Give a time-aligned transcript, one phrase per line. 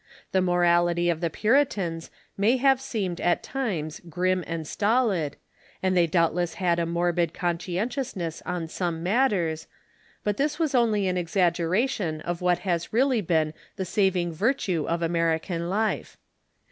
[0.31, 5.35] The morality of the Puritans may have seemed at times grim and stolid,
[5.83, 9.67] and they doubtless had a morbid conscien tiousness on some matters,
[10.23, 15.03] but this was only an exaggeration of what has really been the saving virtue of
[15.03, 16.17] American life.